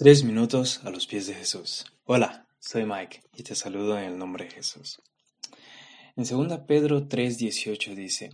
[0.00, 1.84] Tres minutos a los pies de Jesús.
[2.04, 5.02] Hola, soy Mike y te saludo en el nombre de Jesús.
[6.14, 8.30] En 2 Pedro 3:18 dice,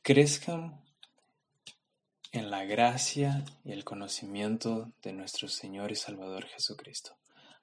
[0.00, 0.82] crezcan
[2.32, 7.14] en la gracia y el conocimiento de nuestro Señor y Salvador Jesucristo.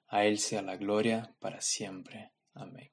[0.06, 2.30] A Él sea la gloria para siempre.
[2.54, 2.92] Amén.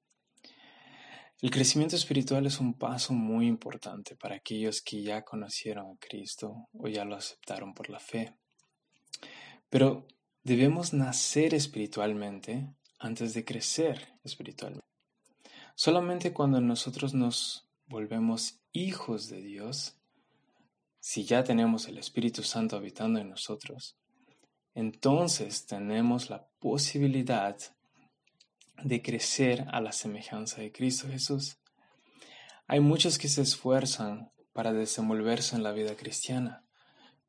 [1.39, 6.67] El crecimiento espiritual es un paso muy importante para aquellos que ya conocieron a Cristo
[6.73, 8.33] o ya lo aceptaron por la fe.
[9.69, 10.07] Pero
[10.43, 14.85] debemos nacer espiritualmente antes de crecer espiritualmente.
[15.75, 19.97] Solamente cuando nosotros nos volvemos hijos de Dios,
[20.99, 23.97] si ya tenemos el Espíritu Santo habitando en nosotros,
[24.73, 27.57] entonces tenemos la posibilidad
[28.83, 31.57] de crecer a la semejanza de Cristo Jesús.
[32.67, 36.64] Hay muchos que se esfuerzan para desenvolverse en la vida cristiana,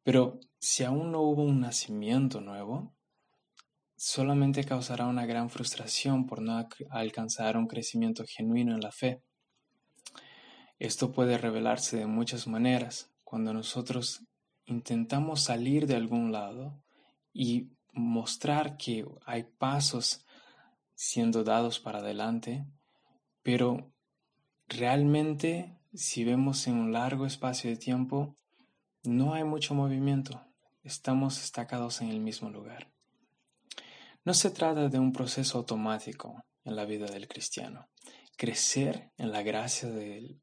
[0.07, 2.95] pero si aún no hubo un nacimiento nuevo,
[3.97, 9.25] solamente causará una gran frustración por no alcanzar un crecimiento genuino en la fe.
[10.79, 14.23] Esto puede revelarse de muchas maneras cuando nosotros
[14.67, 16.81] intentamos salir de algún lado
[17.33, 20.25] y mostrar que hay pasos
[20.95, 22.65] siendo dados para adelante,
[23.43, 23.93] pero
[24.69, 28.37] realmente si vemos en un largo espacio de tiempo,
[29.07, 30.45] no hay mucho movimiento,
[30.83, 32.91] estamos estacados en el mismo lugar.
[34.25, 37.89] No se trata de un proceso automático en la vida del cristiano.
[38.37, 39.89] Crecer en la gracia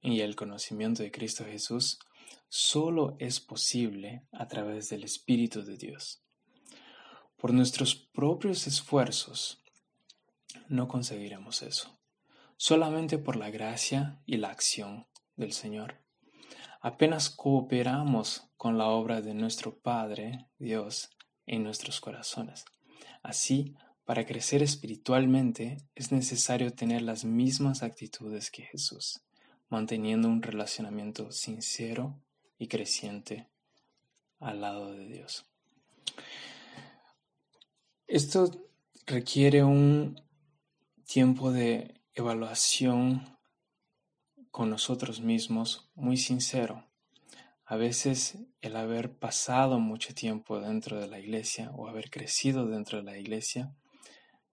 [0.02, 2.00] y el conocimiento de Cristo Jesús
[2.48, 6.24] solo es posible a través del Espíritu de Dios.
[7.38, 9.62] Por nuestros propios esfuerzos
[10.70, 12.00] no conseguiremos eso,
[12.58, 16.03] solamente por la gracia y la acción del Señor.
[16.86, 21.12] Apenas cooperamos con la obra de nuestro Padre, Dios,
[21.46, 22.66] en nuestros corazones.
[23.22, 29.22] Así, para crecer espiritualmente es necesario tener las mismas actitudes que Jesús,
[29.70, 32.20] manteniendo un relacionamiento sincero
[32.58, 33.48] y creciente
[34.42, 35.46] al lado de Dios.
[38.08, 38.52] Esto
[39.06, 40.22] requiere un
[41.06, 43.34] tiempo de evaluación
[44.54, 46.88] con nosotros mismos muy sincero.
[47.66, 53.00] A veces el haber pasado mucho tiempo dentro de la iglesia o haber crecido dentro
[53.00, 53.76] de la iglesia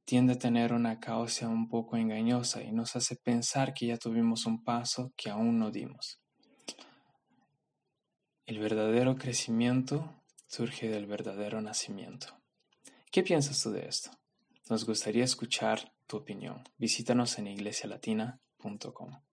[0.07, 4.47] tiende a tener una causa un poco engañosa y nos hace pensar que ya tuvimos
[4.47, 6.19] un paso que aún no dimos.
[8.47, 12.41] El verdadero crecimiento surge del verdadero nacimiento.
[13.13, 14.11] ¿Qué piensas tú de esto?
[14.71, 16.65] Nos gustaría escuchar tu opinión.
[16.79, 19.30] Visítanos en iglesialatina.com.